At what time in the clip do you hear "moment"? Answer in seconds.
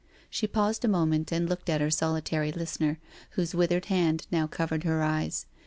0.87-1.31